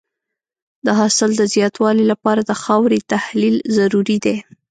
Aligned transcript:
د 0.85 0.87
حاصل 0.99 1.31
د 1.37 1.41
زیاتوالي 1.53 2.03
لپاره 2.11 2.41
د 2.45 2.51
خاورې 2.63 2.99
تحلیل 3.13 3.55
ضروري 3.77 4.17
دی. 4.25 4.35